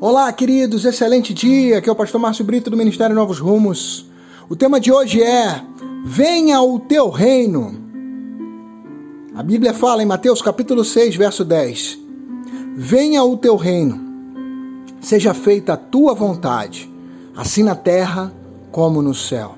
[0.00, 1.78] Olá, queridos, excelente dia.
[1.78, 4.06] Aqui é o pastor Márcio Brito do Ministério Novos Rumos.
[4.48, 5.60] O tema de hoje é:
[6.04, 7.74] Venha o teu reino.
[9.34, 11.98] A Bíblia fala em Mateus capítulo 6, verso 10:
[12.76, 14.00] Venha o teu reino.
[15.00, 16.88] Seja feita a tua vontade,
[17.36, 18.32] assim na terra
[18.70, 19.56] como no céu.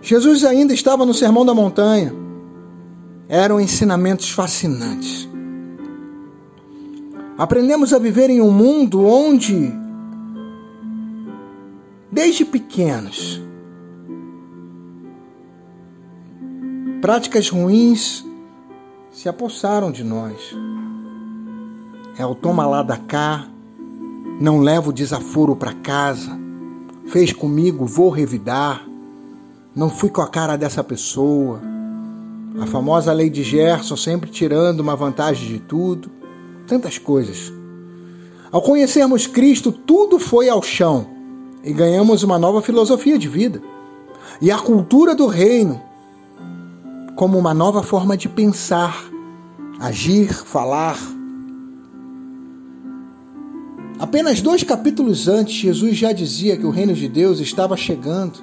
[0.00, 2.14] Jesus ainda estava no Sermão da Montanha.
[3.28, 5.28] Eram ensinamentos fascinantes.
[7.38, 9.72] Aprendemos a viver em um mundo onde,
[12.10, 13.40] desde pequenos,
[17.00, 18.26] práticas ruins
[19.12, 20.52] se apossaram de nós.
[22.18, 23.46] É o toma lá da cá,
[24.40, 26.36] não levo desaforo para casa,
[27.06, 28.84] fez comigo, vou revidar,
[29.76, 31.60] não fui com a cara dessa pessoa.
[32.60, 36.17] A famosa lei de Gerson sempre tirando uma vantagem de tudo
[36.68, 37.52] tantas coisas.
[38.52, 41.06] Ao conhecermos Cristo, tudo foi ao chão
[41.64, 43.60] e ganhamos uma nova filosofia de vida.
[44.40, 45.82] E a cultura do reino
[47.18, 49.10] como uma nova forma de pensar,
[49.80, 50.96] agir, falar.
[53.98, 58.38] Apenas dois capítulos antes, Jesus já dizia que o reino de Deus estava chegando.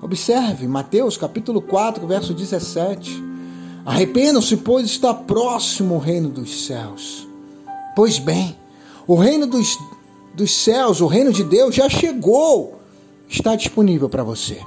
[0.00, 3.22] Observe, Mateus capítulo 4, verso 17.
[3.84, 7.28] Arrependam-se, pois está próximo o reino dos céus.
[7.96, 8.54] Pois bem,
[9.06, 9.78] o reino dos,
[10.34, 12.78] dos céus, o reino de Deus já chegou,
[13.26, 14.60] está disponível para você.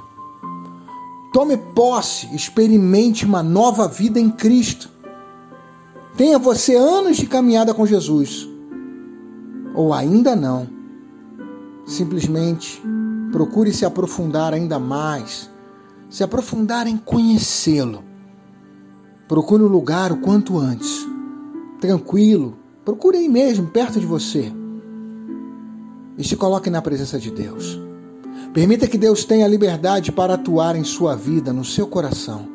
[1.32, 4.90] Tome posse, experimente uma nova vida em Cristo.
[6.16, 8.48] Tenha você anos de caminhada com Jesus,
[9.76, 10.68] ou ainda não.
[11.86, 12.82] Simplesmente
[13.30, 15.48] procure se aprofundar ainda mais,
[16.08, 18.02] se aprofundar em conhecê-lo.
[19.28, 21.06] Procure um lugar o quanto antes,
[21.80, 22.58] tranquilo,
[22.90, 24.52] Procure aí mesmo, perto de você.
[26.18, 27.80] E se coloque na presença de Deus.
[28.52, 32.48] Permita que Deus tenha liberdade para atuar em sua vida, no seu coração.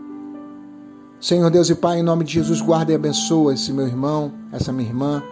[1.21, 4.73] Senhor Deus e Pai, em nome de Jesus, guarda e abençoa esse meu irmão, essa
[4.73, 5.23] minha irmã.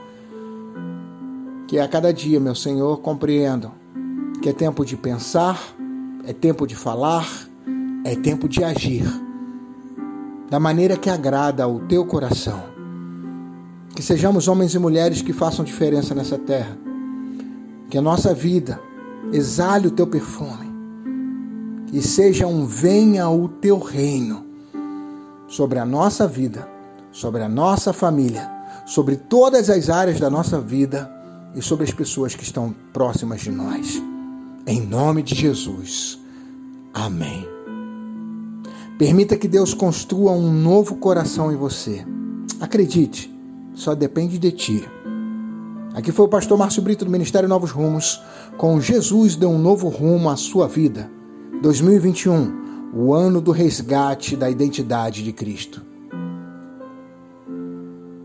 [1.68, 3.74] Que a cada dia, meu Senhor, compreendam
[4.42, 5.62] que é tempo de pensar,
[6.24, 7.28] é tempo de falar,
[8.06, 9.04] é tempo de agir
[10.50, 12.72] da maneira que agrada ao teu coração.
[13.96, 16.78] Que sejamos homens e mulheres que façam diferença nessa terra.
[17.90, 18.80] Que a nossa vida
[19.32, 20.72] exale o teu perfume.
[21.92, 24.46] E seja um venha o teu reino
[25.48, 26.68] sobre a nossa vida,
[27.12, 28.50] sobre a nossa família,
[28.86, 31.10] sobre todas as áreas da nossa vida
[31.56, 34.02] e sobre as pessoas que estão próximas de nós.
[34.66, 36.20] Em nome de Jesus.
[36.94, 37.48] Amém.
[38.98, 42.06] Permita que Deus construa um novo coração em você.
[42.60, 43.33] Acredite,
[43.74, 44.88] só depende de ti.
[45.94, 48.20] Aqui foi o pastor Márcio Brito do Ministério Novos Rumos,
[48.58, 51.10] com Jesus deu um novo rumo à sua vida.
[51.62, 55.93] 2021, o ano do resgate da identidade de Cristo.